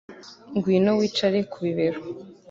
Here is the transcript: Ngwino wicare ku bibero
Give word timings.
Ngwino 0.55 0.91
wicare 0.99 1.39
ku 1.51 1.57
bibero 1.65 1.99